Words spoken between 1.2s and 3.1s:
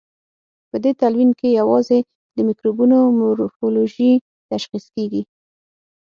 کې یوازې د مکروبونو